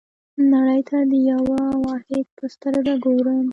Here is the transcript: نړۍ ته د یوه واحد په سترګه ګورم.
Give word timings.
نړۍ 0.51 0.81
ته 0.89 0.97
د 1.11 1.13
یوه 1.31 1.59
واحد 1.85 2.25
په 2.37 2.45
سترګه 2.53 2.93
ګورم. 3.05 3.45